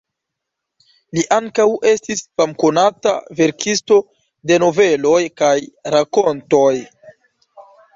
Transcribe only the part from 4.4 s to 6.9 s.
de noveloj kaj rakontoj.